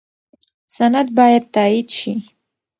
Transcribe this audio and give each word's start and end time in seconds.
سند 0.75 1.07
باید 1.17 1.43
تایید 1.55 1.87
شي. 1.97 2.13